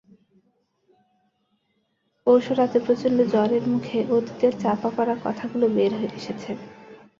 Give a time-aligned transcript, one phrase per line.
[2.27, 6.51] পরশু রাতে প্রচণ্ড জ্বরের মুখে অতীতের চাপা-পড়া কথাগুলো বের হয়ে এসেছে।